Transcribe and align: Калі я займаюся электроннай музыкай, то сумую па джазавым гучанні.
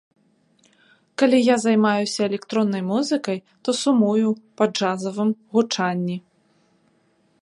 Калі 1.21 1.39
я 1.53 1.57
займаюся 1.65 2.21
электроннай 2.29 2.83
музыкай, 2.91 3.37
то 3.63 3.69
сумую 3.83 4.29
па 4.63 4.69
джазавым 4.73 5.29
гучанні. 5.59 6.17